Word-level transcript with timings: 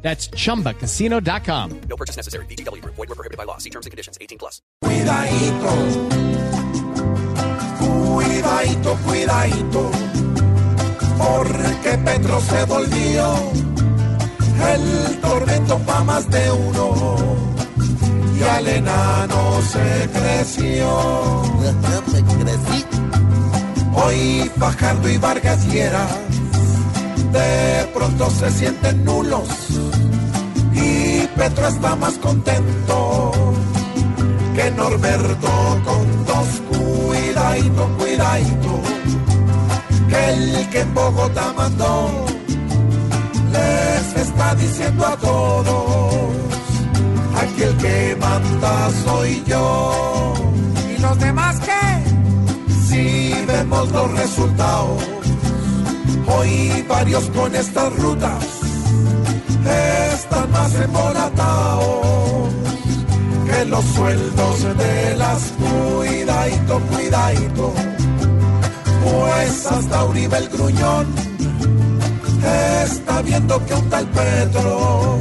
That's 0.00 0.30
chumbacasino.com. 0.30 1.80
No 1.88 1.96
purchase 1.96 2.16
necessary. 2.16 2.46
BGW. 2.46 2.82
Void 2.84 2.96
were 2.96 3.14
prohibited 3.14 3.36
by 3.36 3.44
law. 3.44 3.58
See 3.58 3.70
terms 3.70 3.84
and 3.84 3.90
conditions. 3.90 4.16
18 4.20 4.38
plus. 4.38 4.62
Cuidadito, 4.82 5.70
cuidadito, 7.78 8.96
cuidadito, 9.04 9.90
porque 11.18 11.98
Petro 12.04 12.40
se 12.40 12.64
volvió 12.64 13.34
el 14.66 15.20
tormento 15.20 15.78
pa' 15.80 16.04
más 16.04 16.30
de 16.30 16.50
uno 16.50 17.16
y 18.38 18.42
al 18.42 18.66
enano 18.68 19.60
se 19.62 20.08
creció. 20.12 20.88
Hoy 23.94 24.50
Fajardo 24.58 25.08
y 25.10 25.18
Vargas 25.18 25.66
Lleras 25.66 26.37
de 27.32 27.90
pronto 27.94 28.30
se 28.30 28.50
sienten 28.50 29.04
nulos 29.04 29.48
y 30.72 31.26
Petro 31.36 31.68
está 31.68 31.96
más 31.96 32.14
contento 32.14 33.32
que 34.54 34.70
Norberto 34.72 35.48
con 35.84 36.24
dos 36.26 36.48
cuidadito, 36.68 37.88
cuidadito, 37.98 38.80
que 40.08 40.30
el 40.32 40.68
que 40.70 40.80
en 40.80 40.94
Bogotá 40.94 41.52
mandó 41.56 42.26
les 43.52 44.16
está 44.26 44.54
diciendo 44.54 45.06
a 45.06 45.16
todos, 45.16 46.34
aquí 47.40 47.62
el 47.62 47.76
que 47.76 48.16
manda 48.20 48.90
soy 49.04 49.42
yo. 49.46 50.34
¿Y 50.96 51.00
los 51.00 51.18
demás 51.18 51.60
qué? 51.60 52.72
Si 52.88 53.32
vemos 53.46 53.90
los 53.92 54.10
resultados, 54.12 55.17
hoy 56.28 56.84
varios 56.88 57.24
con 57.30 57.54
estas 57.54 57.92
rutas 57.96 58.44
están 60.14 60.50
más 60.50 60.74
embolatados 60.74 62.48
que 63.46 63.64
los 63.64 63.84
sueldos 63.84 64.76
de 64.76 65.16
las 65.16 65.52
cuidadito, 65.58 66.80
cuidadito. 66.80 67.72
Pues 69.04 69.66
hasta 69.66 70.04
Uribe 70.04 70.38
el 70.38 70.48
gruñón 70.48 71.06
está 72.84 73.22
viendo 73.22 73.64
que 73.66 73.74
un 73.74 73.88
tal 73.90 74.06
Petro 74.08 75.18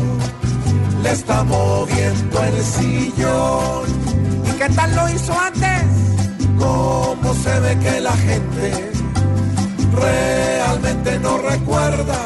le 1.04 1.12
está 1.12 1.44
moviendo 1.44 2.44
el 2.44 2.64
sillón. 2.64 3.88
¿Y 4.48 4.58
qué 4.58 4.70
tal 4.70 4.96
lo 4.96 5.10
hizo 5.10 5.34
antes? 5.40 5.84
¿Cómo 6.58 7.34
se 7.34 7.60
ve 7.60 7.78
que 7.80 8.00
la 8.02 8.14
gente 8.14 8.92
no 11.28 11.38
recuerda 11.40 12.20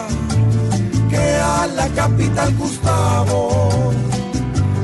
que 1.10 1.24
a 1.60 1.68
la 1.68 1.88
capital 1.90 2.56
Gustavo 2.56 3.94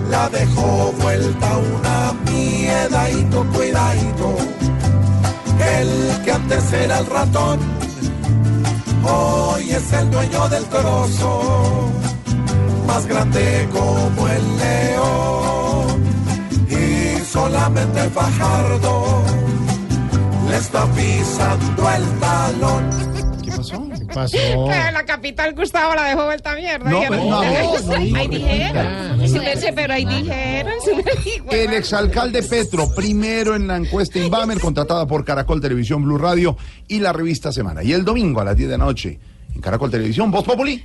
la 0.10 0.30
dejó 0.30 0.92
vuelta 1.02 1.50
una 1.76 2.14
miedadito, 2.32 3.46
cuidadito. 3.54 4.30
El 5.78 6.24
que 6.24 6.32
antes 6.32 6.74
era 6.74 7.00
el 7.00 7.06
ratón, 7.06 7.60
hoy 9.04 9.72
es 9.72 9.94
el 9.94 10.10
dueño 10.10 10.50
del 10.50 10.66
trozo, 10.66 11.32
más 12.88 13.06
grande 13.06 13.70
como 13.72 14.28
el 14.28 14.46
león. 14.64 15.88
Y 16.70 17.24
solamente 17.24 18.00
Fajardo 18.10 19.24
le 20.50 20.58
está 20.58 20.86
pisando 20.96 21.82
el 21.98 22.06
talón. 22.20 23.17
¿Qué 23.58 23.64
pasó? 23.64 23.88
¿Qué 23.90 24.06
pasó? 24.14 24.38
Que 24.38 24.92
la 24.92 25.04
capital 25.06 25.56
Gustavo 25.56 25.96
la 25.96 26.04
dejó 26.04 26.26
vuelta 26.26 26.56
mierda. 26.56 26.90
No, 26.90 27.02
pero 27.02 27.16
no, 27.16 27.30
no, 27.30 28.18
ahí 28.18 28.28
dijeron. 28.28 28.86
Pero 29.76 29.94
ahí 29.94 30.06
dijeron. 30.06 30.74
El 31.50 31.74
exalcalde 31.74 32.44
Petro, 32.44 32.94
primero 32.94 33.56
en 33.56 33.68
la 33.68 33.78
encuesta 33.78 34.20
Inbamer, 34.20 34.60
contratada 34.60 35.08
por 35.08 35.26
Caracol 35.26 35.60
Televisión, 35.60 36.04
Blue 36.04 36.18
Radio 36.18 36.58
y 36.88 37.00
la 37.00 37.14
revista 37.14 37.52
Semana. 37.52 37.84
Y 37.84 37.94
el 37.94 38.06
domingo 38.06 38.42
a 38.42 38.46
las 38.46 38.56
10 38.56 38.70
de 38.70 38.78
la 38.78 38.86
noche, 38.86 39.20
en 39.54 39.62
Caracol 39.62 39.90
Televisión, 39.90 40.30
Voz 40.30 40.44
Populi. 40.44 40.84